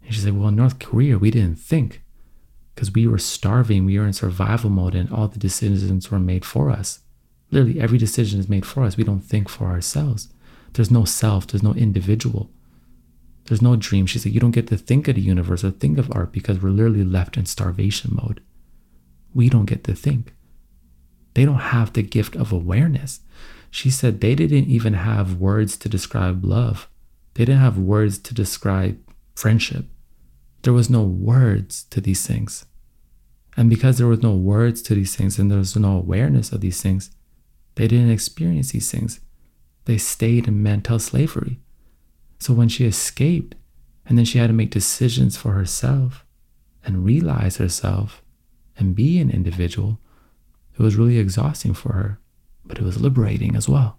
she 0.09 0.19
said, 0.19 0.35
well, 0.37 0.49
in 0.49 0.55
North 0.55 0.79
Korea, 0.79 1.19
we 1.19 1.29
didn't 1.29 1.59
think 1.59 2.01
because 2.73 2.91
we 2.91 3.07
were 3.07 3.19
starving. 3.19 3.85
We 3.85 3.99
were 3.99 4.07
in 4.07 4.13
survival 4.13 4.71
mode 4.71 4.95
and 4.95 5.11
all 5.11 5.27
the 5.27 5.39
decisions 5.39 6.09
were 6.09 6.19
made 6.19 6.43
for 6.43 6.71
us. 6.71 7.01
Literally, 7.51 7.79
every 7.79 7.99
decision 7.99 8.39
is 8.39 8.49
made 8.49 8.65
for 8.65 8.83
us. 8.83 8.97
We 8.97 9.03
don't 9.03 9.21
think 9.21 9.49
for 9.49 9.65
ourselves. 9.67 10.29
There's 10.73 10.91
no 10.91 11.05
self, 11.05 11.47
there's 11.47 11.63
no 11.63 11.73
individual. 11.73 12.49
There's 13.45 13.61
no 13.61 13.75
dream. 13.75 14.05
She 14.05 14.19
said, 14.19 14.33
You 14.33 14.39
don't 14.39 14.51
get 14.51 14.67
to 14.67 14.77
think 14.77 15.07
of 15.07 15.15
the 15.15 15.21
universe 15.21 15.63
or 15.63 15.71
think 15.71 15.97
of 15.97 16.11
art 16.11 16.31
because 16.31 16.61
we're 16.61 16.69
literally 16.69 17.03
left 17.03 17.37
in 17.37 17.45
starvation 17.45 18.11
mode. 18.13 18.41
We 19.33 19.49
don't 19.49 19.65
get 19.65 19.83
to 19.83 19.93
think. 19.93 20.33
They 21.35 21.45
don't 21.45 21.55
have 21.55 21.93
the 21.93 22.01
gift 22.01 22.35
of 22.35 22.51
awareness. 22.51 23.19
She 23.69 23.89
said 23.89 24.21
they 24.21 24.35
didn't 24.35 24.69
even 24.69 24.93
have 24.93 25.39
words 25.39 25.77
to 25.77 25.89
describe 25.89 26.45
love, 26.45 26.89
they 27.33 27.45
didn't 27.45 27.61
have 27.61 27.77
words 27.77 28.17
to 28.19 28.33
describe 28.33 28.97
friendship. 29.35 29.85
There 30.61 30.73
was 30.73 30.89
no 30.89 31.03
words 31.03 31.83
to 31.91 32.01
these 32.01 32.25
things. 32.25 32.65
And 33.57 33.69
because 33.69 33.97
there 33.97 34.07
was 34.07 34.23
no 34.23 34.33
words 34.33 34.81
to 34.83 34.95
these 34.95 35.15
things 35.15 35.37
and 35.37 35.51
there 35.51 35.59
was 35.59 35.75
no 35.75 35.97
awareness 35.97 36.51
of 36.51 36.61
these 36.61 36.81
things, 36.81 37.11
they 37.75 37.87
didn't 37.87 38.09
experience 38.09 38.71
these 38.71 38.89
things. 38.89 39.19
They 39.85 39.97
stayed 39.97 40.47
in 40.47 40.63
mental 40.63 40.97
slavery. 40.97 41.59
So 42.39 42.53
when 42.53 42.69
she 42.69 42.85
escaped, 42.85 43.55
and 44.05 44.17
then 44.17 44.25
she 44.25 44.37
had 44.37 44.47
to 44.47 44.53
make 44.53 44.69
decisions 44.69 45.35
for 45.35 45.51
herself 45.53 46.25
and 46.83 47.05
realize 47.05 47.57
herself 47.57 48.21
and 48.77 48.95
be 48.95 49.19
an 49.19 49.31
individual, 49.31 49.99
it 50.77 50.81
was 50.81 50.95
really 50.95 51.17
exhausting 51.17 51.73
for 51.73 51.93
her, 51.93 52.19
but 52.65 52.77
it 52.77 52.83
was 52.83 53.01
liberating 53.01 53.55
as 53.55 53.67
well. 53.67 53.97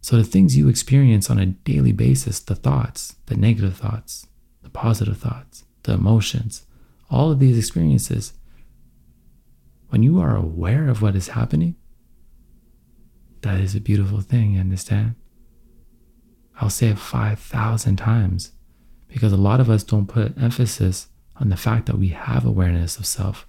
So 0.00 0.16
the 0.16 0.24
things 0.24 0.56
you 0.56 0.68
experience 0.68 1.30
on 1.30 1.38
a 1.38 1.46
daily 1.46 1.92
basis, 1.92 2.40
the 2.40 2.54
thoughts, 2.54 3.16
the 3.26 3.36
negative 3.36 3.76
thoughts, 3.76 4.26
the 4.62 4.68
positive 4.68 5.16
thoughts, 5.16 5.64
the 5.84 5.94
emotions, 5.94 6.66
all 7.10 7.30
of 7.30 7.38
these 7.38 7.56
experiences, 7.56 8.34
when 9.88 10.02
you 10.02 10.20
are 10.20 10.36
aware 10.36 10.88
of 10.88 11.00
what 11.00 11.16
is 11.16 11.28
happening, 11.28 11.76
that 13.42 13.60
is 13.60 13.74
a 13.74 13.80
beautiful 13.80 14.20
thing, 14.20 14.54
you 14.54 14.60
understand? 14.60 15.14
I'll 16.60 16.70
say 16.70 16.88
it 16.88 16.98
5,000 16.98 17.96
times 17.96 18.52
because 19.08 19.32
a 19.32 19.36
lot 19.36 19.60
of 19.60 19.70
us 19.70 19.82
don't 19.82 20.06
put 20.06 20.38
emphasis 20.40 21.08
on 21.36 21.48
the 21.48 21.56
fact 21.56 21.86
that 21.86 21.98
we 21.98 22.08
have 22.08 22.44
awareness 22.44 22.96
of 22.96 23.06
self, 23.06 23.46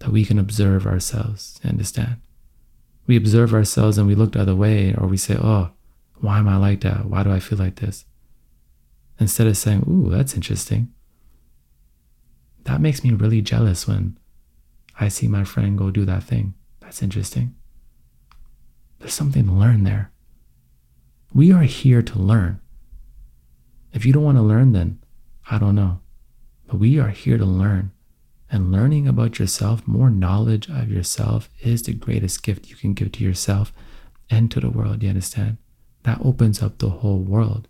that 0.00 0.10
we 0.10 0.24
can 0.24 0.38
observe 0.38 0.86
ourselves, 0.86 1.58
understand? 1.64 2.16
We 3.06 3.16
observe 3.16 3.54
ourselves 3.54 3.98
and 3.98 4.06
we 4.06 4.14
look 4.14 4.32
the 4.32 4.40
other 4.40 4.54
way, 4.54 4.94
or 4.96 5.06
we 5.06 5.16
say, 5.16 5.36
oh, 5.40 5.70
why 6.20 6.38
am 6.38 6.48
I 6.48 6.56
like 6.56 6.82
that? 6.82 7.06
Why 7.06 7.22
do 7.22 7.32
I 7.32 7.40
feel 7.40 7.58
like 7.58 7.76
this? 7.76 8.04
Instead 9.18 9.46
of 9.46 9.56
saying, 9.56 9.84
ooh, 9.88 10.10
that's 10.10 10.34
interesting. 10.34 10.92
That 12.64 12.80
makes 12.80 13.02
me 13.02 13.12
really 13.12 13.40
jealous 13.40 13.88
when 13.88 14.18
I 15.00 15.08
see 15.08 15.28
my 15.28 15.44
friend 15.44 15.76
go 15.76 15.90
do 15.90 16.04
that 16.04 16.22
thing. 16.22 16.54
That's 16.80 17.02
interesting. 17.02 17.54
There's 18.98 19.14
something 19.14 19.46
to 19.46 19.52
learn 19.52 19.84
there. 19.84 20.12
We 21.34 21.50
are 21.50 21.62
here 21.62 22.02
to 22.02 22.18
learn. 22.18 22.60
If 23.92 24.04
you 24.04 24.12
don't 24.12 24.24
want 24.24 24.36
to 24.36 24.42
learn, 24.42 24.72
then 24.72 25.02
I 25.50 25.58
don't 25.58 25.74
know. 25.74 26.00
But 26.66 26.78
we 26.78 26.98
are 26.98 27.08
here 27.08 27.38
to 27.38 27.44
learn. 27.44 27.90
And 28.50 28.70
learning 28.70 29.08
about 29.08 29.38
yourself, 29.38 29.88
more 29.88 30.10
knowledge 30.10 30.68
of 30.68 30.90
yourself, 30.90 31.48
is 31.60 31.82
the 31.82 31.94
greatest 31.94 32.42
gift 32.42 32.68
you 32.68 32.76
can 32.76 32.92
give 32.92 33.12
to 33.12 33.24
yourself 33.24 33.72
and 34.28 34.50
to 34.50 34.60
the 34.60 34.68
world. 34.68 35.02
You 35.02 35.08
understand? 35.08 35.56
That 36.02 36.20
opens 36.22 36.62
up 36.62 36.78
the 36.78 36.90
whole 36.90 37.20
world. 37.20 37.66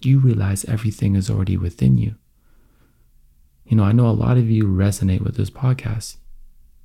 You 0.00 0.20
realize 0.20 0.64
everything 0.66 1.16
is 1.16 1.28
already 1.28 1.56
within 1.56 1.98
you. 1.98 2.14
You 3.64 3.76
know, 3.76 3.84
I 3.84 3.92
know 3.92 4.06
a 4.06 4.10
lot 4.10 4.36
of 4.36 4.48
you 4.48 4.68
resonate 4.68 5.22
with 5.22 5.36
this 5.36 5.50
podcast. 5.50 6.18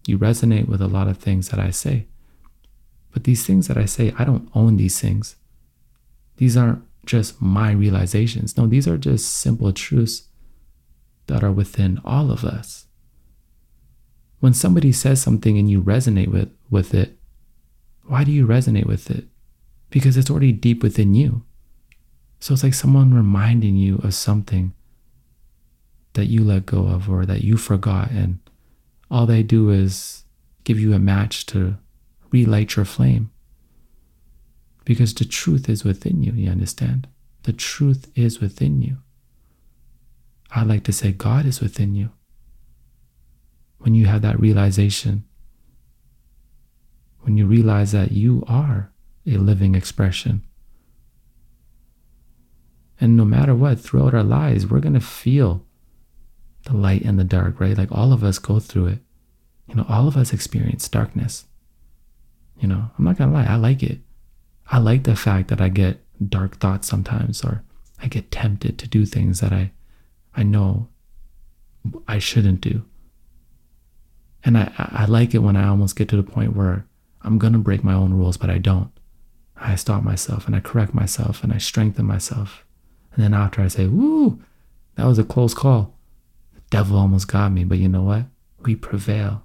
You 0.07 0.17
resonate 0.17 0.67
with 0.67 0.81
a 0.81 0.87
lot 0.87 1.07
of 1.07 1.19
things 1.19 1.49
that 1.49 1.59
I 1.59 1.69
say. 1.69 2.07
But 3.11 3.25
these 3.25 3.45
things 3.45 3.67
that 3.67 3.77
I 3.77 3.85
say, 3.85 4.11
I 4.17 4.23
don't 4.23 4.49
own 4.55 4.77
these 4.77 4.99
things. 4.99 5.35
These 6.39 6.55
aren't 6.55 6.83
just 7.05 7.41
my 7.41 7.71
realizations. 7.71 8.55
No, 8.55 8.65
these 8.65 8.87
are 8.87 8.97
just 8.97 9.33
simple 9.33 9.73
truths 9.73 10.29
that 11.27 11.43
are 11.43 11.51
within 11.51 11.99
all 12.05 12.31
of 12.31 12.45
us. 12.45 12.85
When 14.39 14.53
somebody 14.53 14.93
says 14.93 15.21
something 15.21 15.57
and 15.57 15.69
you 15.69 15.81
resonate 15.81 16.31
with, 16.31 16.49
with 16.69 16.93
it, 16.93 17.17
why 18.05 18.23
do 18.23 18.31
you 18.31 18.47
resonate 18.47 18.85
with 18.85 19.11
it? 19.11 19.25
Because 19.89 20.15
it's 20.15 20.29
already 20.29 20.53
deep 20.53 20.81
within 20.81 21.13
you. 21.13 21.43
So 22.39 22.53
it's 22.53 22.63
like 22.63 22.73
someone 22.73 23.13
reminding 23.13 23.75
you 23.75 23.99
of 24.01 24.13
something 24.13 24.73
that 26.13 26.27
you 26.27 26.45
let 26.45 26.65
go 26.65 26.87
of 26.87 27.09
or 27.09 27.25
that 27.25 27.43
you 27.43 27.57
forgot, 27.57 28.11
and 28.11 28.39
all 29.11 29.25
they 29.25 29.43
do 29.43 29.71
is 29.71 30.23
give 30.63 30.79
you 30.79 30.93
a 30.93 30.99
match 30.99 31.45
to 31.47 31.75
relight 32.31 32.77
your 32.77 32.85
flame. 32.85 33.29
Because 34.89 35.13
the 35.13 35.23
truth 35.23 35.69
is 35.69 35.83
within 35.83 36.23
you, 36.23 36.31
you 36.31 36.49
understand? 36.49 37.07
The 37.43 37.53
truth 37.53 38.09
is 38.15 38.41
within 38.41 38.81
you. 38.81 38.97
I 40.49 40.63
like 40.63 40.83
to 40.85 40.91
say 40.91 41.11
God 41.11 41.45
is 41.45 41.61
within 41.61 41.93
you. 41.93 42.09
When 43.77 43.93
you 43.93 44.07
have 44.07 44.23
that 44.23 44.39
realization, 44.39 45.25
when 47.19 47.37
you 47.37 47.45
realize 47.45 47.91
that 47.91 48.13
you 48.13 48.43
are 48.47 48.91
a 49.27 49.37
living 49.37 49.75
expression. 49.75 50.41
And 52.99 53.15
no 53.15 53.25
matter 53.25 53.53
what, 53.53 53.79
throughout 53.79 54.15
our 54.15 54.23
lives, 54.23 54.65
we're 54.65 54.79
going 54.79 54.95
to 54.95 54.99
feel 54.99 55.67
the 56.63 56.75
light 56.75 57.03
and 57.03 57.19
the 57.19 57.23
dark, 57.23 57.59
right? 57.59 57.77
Like 57.77 57.91
all 57.91 58.11
of 58.11 58.23
us 58.23 58.39
go 58.39 58.59
through 58.59 58.87
it. 58.87 58.99
You 59.67 59.75
know, 59.75 59.85
all 59.87 60.07
of 60.07 60.17
us 60.17 60.33
experience 60.33 60.89
darkness. 60.89 61.45
You 62.59 62.67
know, 62.67 62.89
I'm 62.97 63.05
not 63.05 63.19
gonna 63.19 63.31
lie, 63.31 63.45
I 63.45 63.55
like 63.55 63.83
it. 63.83 63.99
I 64.71 64.77
like 64.77 65.03
the 65.03 65.15
fact 65.15 65.47
that 65.49 65.61
I 65.61 65.69
get 65.69 65.99
dark 66.27 66.57
thoughts 66.57 66.87
sometimes, 66.87 67.43
or 67.43 67.63
I 68.01 68.07
get 68.07 68.31
tempted 68.31 68.77
to 68.77 68.87
do 68.87 69.05
things 69.05 69.39
that 69.39 69.51
I, 69.51 69.71
I 70.35 70.43
know 70.43 70.87
I 72.07 72.19
shouldn't 72.19 72.61
do. 72.61 72.83
And 74.43 74.57
I, 74.57 74.71
I 74.77 75.05
like 75.05 75.33
it 75.33 75.39
when 75.39 75.55
I 75.55 75.67
almost 75.67 75.95
get 75.95 76.07
to 76.09 76.15
the 76.15 76.23
point 76.23 76.55
where 76.55 76.85
I'm 77.21 77.39
gonna 77.39 77.57
break 77.57 77.83
my 77.83 77.93
own 77.93 78.13
rules, 78.13 78.37
but 78.37 78.49
I 78.49 78.59
don't. 78.59 78.91
I 79.57 79.75
stop 79.75 80.03
myself 80.03 80.45
and 80.45 80.55
I 80.55 80.61
correct 80.61 80.93
myself 80.93 81.43
and 81.43 81.51
I 81.51 81.57
strengthen 81.57 82.05
myself. 82.05 82.63
And 83.13 83.23
then 83.23 83.33
after 83.33 83.61
I 83.61 83.67
say, 83.67 83.87
woo, 83.87 84.41
that 84.95 85.05
was 85.05 85.19
a 85.19 85.23
close 85.23 85.53
call. 85.53 85.97
The 86.53 86.61
devil 86.69 86.97
almost 86.97 87.27
got 87.27 87.51
me, 87.51 87.63
but 87.65 87.79
you 87.79 87.89
know 87.89 88.03
what? 88.03 88.25
We 88.59 88.75
prevail 88.75 89.43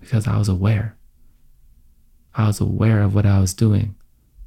because 0.00 0.26
I 0.26 0.38
was 0.38 0.48
aware. 0.48 0.96
I 2.34 2.46
was 2.46 2.60
aware 2.60 3.02
of 3.02 3.14
what 3.14 3.26
I 3.26 3.38
was 3.38 3.54
doing 3.54 3.94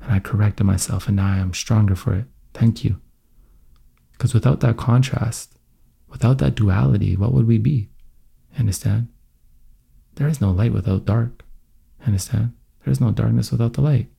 and 0.05 0.13
I 0.13 0.19
corrected 0.19 0.65
myself, 0.65 1.07
and 1.07 1.15
now 1.15 1.33
I 1.33 1.37
am 1.37 1.53
stronger 1.53 1.95
for 1.95 2.13
it. 2.13 2.25
Thank 2.53 2.83
you. 2.83 3.01
Because 4.11 4.33
without 4.33 4.59
that 4.59 4.77
contrast, 4.77 5.57
without 6.07 6.37
that 6.37 6.55
duality, 6.55 7.15
what 7.15 7.33
would 7.33 7.47
we 7.47 7.57
be? 7.57 7.89
Understand? 8.57 9.07
There 10.15 10.27
is 10.27 10.39
no 10.39 10.51
light 10.51 10.73
without 10.73 11.05
dark. 11.05 11.43
Understand? 12.05 12.53
There 12.83 12.91
is 12.91 13.01
no 13.01 13.11
darkness 13.11 13.51
without 13.51 13.73
the 13.73 13.81
light. 13.81 14.09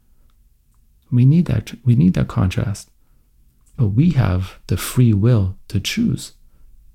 We 1.10 1.24
need 1.24 1.46
that 1.46 1.72
we 1.84 1.94
need 1.94 2.14
that 2.14 2.28
contrast. 2.28 2.90
But 3.76 3.88
we 3.88 4.10
have 4.10 4.58
the 4.66 4.76
free 4.76 5.12
will 5.12 5.56
to 5.68 5.78
choose. 5.78 6.32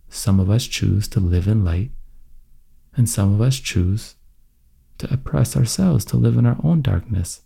Some 0.10 0.40
of 0.40 0.50
us 0.50 0.68
choose 0.68 1.08
to 1.10 1.22
live 1.22 1.48
in 1.48 1.64
light, 1.64 1.92
and 2.96 3.10
some 3.10 3.34
of 3.34 3.40
us 3.40 3.58
choose 3.58 4.16
to 4.98 5.12
oppress 5.14 5.56
ourselves, 5.56 6.04
to 6.06 6.18
live 6.18 6.36
in 6.38 6.46
our 6.46 6.58
own 6.62 6.82
darkness. 6.82 7.42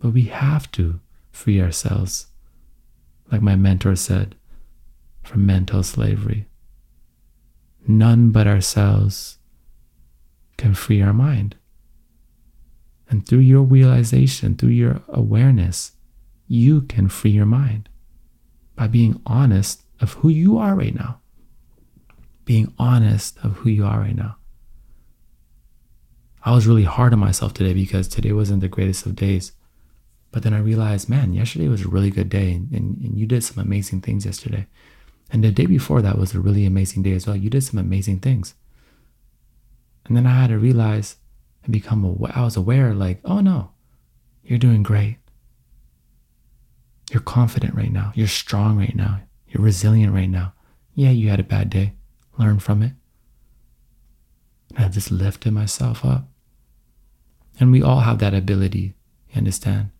But 0.00 0.10
we 0.10 0.22
have 0.22 0.70
to 0.72 1.00
free 1.30 1.60
ourselves, 1.60 2.26
like 3.30 3.42
my 3.42 3.56
mentor 3.56 3.96
said, 3.96 4.34
from 5.22 5.46
mental 5.46 5.82
slavery. 5.82 6.46
None 7.86 8.30
but 8.30 8.46
ourselves 8.46 9.38
can 10.56 10.74
free 10.74 11.02
our 11.02 11.12
mind. 11.12 11.56
And 13.08 13.26
through 13.26 13.40
your 13.40 13.62
realization, 13.62 14.56
through 14.56 14.70
your 14.70 15.02
awareness, 15.08 15.92
you 16.46 16.82
can 16.82 17.08
free 17.08 17.32
your 17.32 17.46
mind 17.46 17.88
by 18.76 18.86
being 18.86 19.20
honest 19.26 19.82
of 20.00 20.14
who 20.14 20.28
you 20.28 20.58
are 20.58 20.74
right 20.74 20.94
now. 20.94 21.20
Being 22.44 22.72
honest 22.78 23.38
of 23.42 23.58
who 23.58 23.70
you 23.70 23.84
are 23.84 24.00
right 24.00 24.16
now. 24.16 24.36
I 26.44 26.52
was 26.52 26.66
really 26.66 26.84
hard 26.84 27.12
on 27.12 27.18
myself 27.18 27.52
today 27.52 27.74
because 27.74 28.08
today 28.08 28.32
wasn't 28.32 28.62
the 28.62 28.68
greatest 28.68 29.04
of 29.06 29.14
days. 29.14 29.52
But 30.32 30.42
then 30.42 30.54
I 30.54 30.58
realized, 30.58 31.08
man, 31.08 31.32
yesterday 31.32 31.68
was 31.68 31.82
a 31.82 31.88
really 31.88 32.10
good 32.10 32.28
day 32.28 32.52
and, 32.52 32.70
and, 32.72 33.18
you 33.18 33.26
did 33.26 33.42
some 33.42 33.62
amazing 33.62 34.00
things 34.00 34.24
yesterday. 34.24 34.66
And 35.32 35.42
the 35.42 35.50
day 35.50 35.66
before 35.66 36.02
that 36.02 36.18
was 36.18 36.34
a 36.34 36.40
really 36.40 36.66
amazing 36.66 37.02
day 37.02 37.12
as 37.12 37.26
well. 37.26 37.36
You 37.36 37.50
did 37.50 37.64
some 37.64 37.78
amazing 37.78 38.20
things. 38.20 38.54
And 40.04 40.16
then 40.16 40.26
I 40.26 40.40
had 40.40 40.48
to 40.48 40.58
realize 40.58 41.16
and 41.64 41.72
become 41.72 42.04
aware, 42.04 42.32
I 42.34 42.44
was 42.44 42.56
aware, 42.56 42.94
like, 42.94 43.20
oh 43.24 43.40
no, 43.40 43.72
you're 44.42 44.58
doing 44.58 44.82
great. 44.82 45.18
You're 47.10 47.20
confident 47.20 47.74
right 47.74 47.92
now. 47.92 48.12
You're 48.14 48.28
strong 48.28 48.78
right 48.78 48.94
now. 48.94 49.20
You're 49.48 49.64
resilient 49.64 50.14
right 50.14 50.30
now. 50.30 50.54
Yeah, 50.94 51.10
you 51.10 51.28
had 51.28 51.40
a 51.40 51.44
bad 51.44 51.70
day. 51.70 51.94
Learn 52.38 52.60
from 52.60 52.82
it. 52.82 52.92
And 54.76 54.84
I 54.84 54.88
just 54.88 55.10
lifted 55.10 55.52
myself 55.52 56.04
up. 56.04 56.28
And 57.58 57.72
we 57.72 57.82
all 57.82 58.00
have 58.00 58.20
that 58.20 58.32
ability, 58.32 58.94
you 59.30 59.36
understand? 59.36 59.90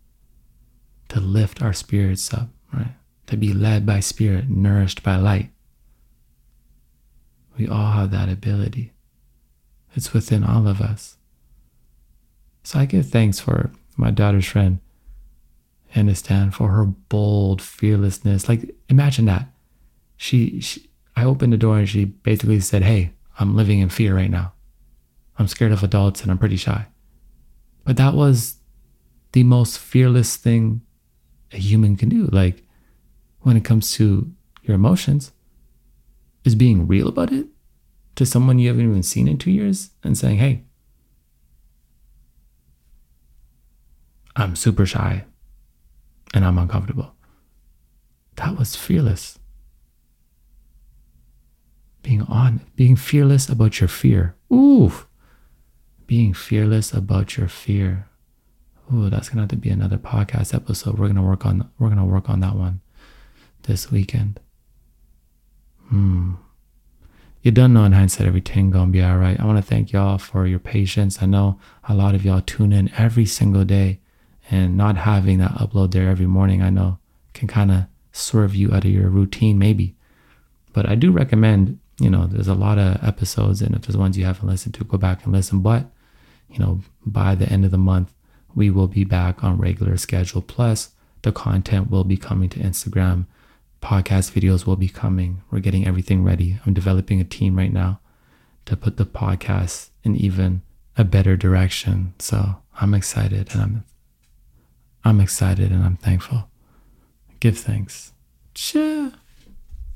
To 1.10 1.20
lift 1.20 1.62
our 1.62 1.72
spirits 1.72 2.32
up, 2.32 2.48
right? 2.72 2.94
To 3.26 3.36
be 3.36 3.52
led 3.52 3.84
by 3.84 4.00
spirit, 4.00 4.48
nourished 4.48 5.02
by 5.02 5.16
light. 5.16 5.50
We 7.58 7.68
all 7.68 7.92
have 7.92 8.10
that 8.10 8.28
ability. 8.28 8.92
It's 9.94 10.12
within 10.12 10.44
all 10.44 10.66
of 10.66 10.80
us. 10.80 11.16
So 12.62 12.78
I 12.78 12.86
give 12.86 13.08
thanks 13.08 13.40
for 13.40 13.70
my 13.96 14.10
daughter's 14.10 14.46
friend, 14.46 14.80
understand, 15.94 16.54
for 16.54 16.68
her 16.68 16.84
bold 16.84 17.60
fearlessness. 17.60 18.48
Like, 18.48 18.74
imagine 18.88 19.24
that. 19.26 19.48
She, 20.16 20.60
she, 20.60 20.90
I 21.16 21.24
opened 21.24 21.52
the 21.52 21.58
door 21.58 21.78
and 21.78 21.88
she 21.88 22.04
basically 22.04 22.60
said, 22.60 22.82
Hey, 22.82 23.12
I'm 23.38 23.56
living 23.56 23.80
in 23.80 23.88
fear 23.88 24.14
right 24.14 24.30
now. 24.30 24.52
I'm 25.38 25.48
scared 25.48 25.72
of 25.72 25.82
adults 25.82 26.22
and 26.22 26.30
I'm 26.30 26.38
pretty 26.38 26.56
shy. 26.56 26.86
But 27.84 27.96
that 27.96 28.14
was 28.14 28.56
the 29.32 29.42
most 29.42 29.78
fearless 29.78 30.36
thing 30.36 30.82
a 31.52 31.58
human 31.58 31.96
can 31.96 32.08
do. 32.08 32.26
Like, 32.26 32.62
when 33.40 33.56
it 33.56 33.64
comes 33.64 33.92
to 33.94 34.30
your 34.62 34.74
emotions, 34.74 35.32
is 36.44 36.54
being 36.54 36.86
real 36.86 37.08
about 37.08 37.32
it 37.32 37.46
to 38.16 38.26
someone 38.26 38.58
you 38.58 38.68
haven't 38.68 38.88
even 38.88 39.02
seen 39.02 39.28
in 39.28 39.38
two 39.38 39.50
years 39.50 39.90
and 40.02 40.16
saying, 40.16 40.38
Hey, 40.38 40.64
I'm 44.36 44.56
super 44.56 44.86
shy 44.86 45.24
and 46.34 46.44
I'm 46.44 46.58
uncomfortable. 46.58 47.14
That 48.36 48.58
was 48.58 48.76
fearless. 48.76 49.38
Being 52.02 52.22
on, 52.22 52.60
being 52.76 52.96
fearless 52.96 53.48
about 53.48 53.80
your 53.80 53.88
fear. 53.88 54.34
Ooh, 54.52 54.92
being 56.06 56.32
fearless 56.32 56.92
about 56.92 57.36
your 57.36 57.48
fear. 57.48 58.08
Ooh, 58.92 59.08
that's 59.08 59.28
gonna 59.28 59.42
have 59.42 59.50
to 59.50 59.56
be 59.56 59.70
another 59.70 59.98
podcast 59.98 60.54
episode. 60.54 60.98
We're 60.98 61.08
gonna 61.08 61.22
work 61.22 61.46
on 61.46 61.70
we're 61.78 61.88
gonna 61.88 62.06
work 62.06 62.28
on 62.28 62.40
that 62.40 62.56
one 62.56 62.80
this 63.62 63.90
weekend. 63.90 64.40
Hmm. 65.88 66.34
You 67.42 67.52
don't 67.52 67.72
know 67.72 67.84
in 67.84 67.92
hindsight 67.92 68.26
everything 68.26 68.70
gonna 68.70 68.90
be 68.90 69.02
all 69.02 69.16
right. 69.16 69.38
I 69.38 69.44
want 69.44 69.58
to 69.58 69.62
thank 69.62 69.92
y'all 69.92 70.18
for 70.18 70.46
your 70.46 70.58
patience. 70.58 71.22
I 71.22 71.26
know 71.26 71.58
a 71.88 71.94
lot 71.94 72.14
of 72.14 72.24
y'all 72.24 72.42
tune 72.42 72.72
in 72.72 72.92
every 72.96 73.26
single 73.26 73.64
day 73.64 74.00
and 74.50 74.76
not 74.76 74.96
having 74.96 75.38
that 75.38 75.52
upload 75.52 75.92
there 75.92 76.10
every 76.10 76.26
morning, 76.26 76.60
I 76.60 76.70
know 76.70 76.98
can 77.32 77.46
kind 77.46 77.70
of 77.70 77.84
swerve 78.12 78.54
you 78.54 78.74
out 78.74 78.84
of 78.84 78.90
your 78.90 79.08
routine, 79.08 79.58
maybe. 79.58 79.94
But 80.72 80.88
I 80.88 80.96
do 80.96 81.12
recommend, 81.12 81.78
you 82.00 82.10
know, 82.10 82.26
there's 82.26 82.48
a 82.48 82.54
lot 82.54 82.78
of 82.78 83.02
episodes, 83.02 83.62
and 83.62 83.74
if 83.74 83.82
there's 83.82 83.96
ones 83.96 84.18
you 84.18 84.24
haven't 84.24 84.48
listened 84.48 84.74
to, 84.74 84.84
go 84.84 84.98
back 84.98 85.24
and 85.24 85.32
listen. 85.32 85.60
But, 85.60 85.86
you 86.48 86.58
know, 86.58 86.80
by 87.06 87.34
the 87.34 87.48
end 87.48 87.64
of 87.64 87.70
the 87.70 87.78
month, 87.78 88.12
we 88.54 88.70
will 88.70 88.88
be 88.88 89.04
back 89.04 89.42
on 89.44 89.58
regular 89.58 89.96
schedule. 89.96 90.42
Plus, 90.42 90.90
the 91.22 91.32
content 91.32 91.90
will 91.90 92.04
be 92.04 92.16
coming 92.16 92.48
to 92.50 92.60
Instagram. 92.60 93.26
Podcast 93.82 94.32
videos 94.32 94.66
will 94.66 94.76
be 94.76 94.88
coming. 94.88 95.42
We're 95.50 95.60
getting 95.60 95.86
everything 95.86 96.24
ready. 96.24 96.58
I'm 96.64 96.74
developing 96.74 97.20
a 97.20 97.24
team 97.24 97.56
right 97.56 97.72
now 97.72 98.00
to 98.66 98.76
put 98.76 98.96
the 98.96 99.06
podcast 99.06 99.88
in 100.04 100.16
even 100.16 100.62
a 100.96 101.04
better 101.04 101.36
direction. 101.36 102.14
So 102.18 102.56
I'm 102.80 102.94
excited 102.94 103.50
and 103.52 103.62
I'm 103.62 103.84
I'm 105.04 105.20
excited 105.20 105.72
and 105.72 105.82
I'm 105.82 105.96
thankful. 105.96 106.48
Give 107.40 107.56
thanks. 107.56 108.12
Cheer. 108.54 109.12